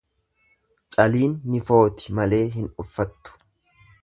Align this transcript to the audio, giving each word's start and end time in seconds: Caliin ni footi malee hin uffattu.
Caliin 0.95 1.35
ni 1.51 1.61
footi 1.69 2.17
malee 2.21 2.43
hin 2.57 2.75
uffattu. 2.85 3.41